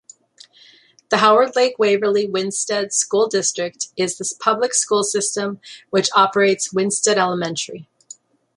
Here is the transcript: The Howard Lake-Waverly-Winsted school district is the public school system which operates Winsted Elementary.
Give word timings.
The 1.09 1.17
Howard 1.17 1.51
Lake-Waverly-Winsted 1.55 2.91
school 2.91 3.27
district 3.27 3.89
is 3.95 4.17
the 4.17 4.33
public 4.41 4.73
school 4.73 5.03
system 5.03 5.59
which 5.91 6.09
operates 6.15 6.73
Winsted 6.73 7.19
Elementary. 7.19 7.87